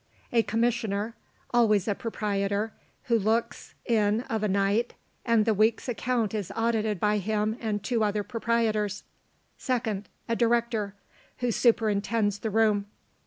[0.33, 1.13] A COMMISSIONER,
[1.51, 6.99] always a proprietor, who looks in of a night; and the week's account is audited
[6.99, 9.03] by him and two other proprietors.
[9.59, 10.05] 2nd.
[10.27, 10.95] A DIRECTOR,
[11.37, 12.87] who superintends the room.